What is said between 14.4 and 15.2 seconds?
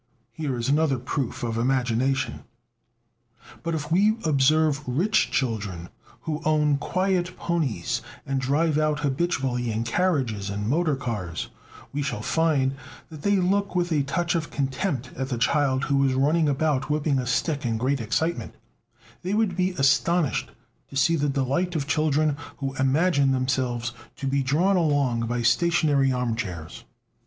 contempt